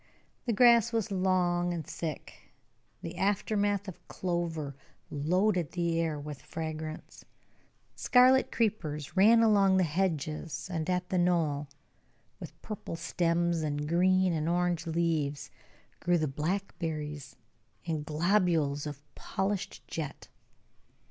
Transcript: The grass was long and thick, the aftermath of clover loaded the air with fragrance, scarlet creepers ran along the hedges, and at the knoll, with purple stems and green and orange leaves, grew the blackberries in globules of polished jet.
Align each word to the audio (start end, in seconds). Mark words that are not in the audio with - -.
The 0.47 0.51
grass 0.51 0.91
was 0.91 1.11
long 1.11 1.75
and 1.75 1.85
thick, 1.85 2.51
the 3.03 3.17
aftermath 3.17 3.87
of 3.87 4.07
clover 4.07 4.75
loaded 5.11 5.73
the 5.73 5.99
air 5.99 6.19
with 6.19 6.41
fragrance, 6.41 7.23
scarlet 7.95 8.51
creepers 8.51 9.15
ran 9.15 9.43
along 9.43 9.77
the 9.77 9.83
hedges, 9.83 10.67
and 10.71 10.89
at 10.89 11.09
the 11.09 11.19
knoll, 11.19 11.67
with 12.39 12.59
purple 12.63 12.95
stems 12.95 13.61
and 13.61 13.87
green 13.87 14.33
and 14.33 14.49
orange 14.49 14.87
leaves, 14.87 15.51
grew 15.99 16.17
the 16.17 16.27
blackberries 16.27 17.35
in 17.85 18.01
globules 18.01 18.87
of 18.87 19.03
polished 19.13 19.87
jet. 19.87 20.29